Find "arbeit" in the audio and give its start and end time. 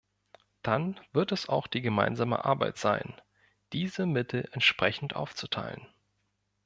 2.43-2.79